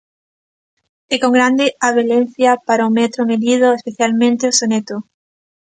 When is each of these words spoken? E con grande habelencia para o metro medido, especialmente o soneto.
E 1.13 1.15
con 1.23 1.31
grande 1.37 1.65
habelencia 1.87 2.51
para 2.67 2.87
o 2.89 2.93
metro 2.99 3.21
medido, 3.31 3.67
especialmente 3.79 4.43
o 4.51 4.55
soneto. 4.59 4.95